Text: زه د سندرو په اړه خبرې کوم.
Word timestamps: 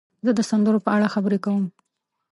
زه 0.25 0.31
د 0.35 0.39
سندرو 0.49 0.83
په 0.85 0.89
اړه 0.95 1.11
خبرې 1.15 1.39
کوم. 1.45 1.65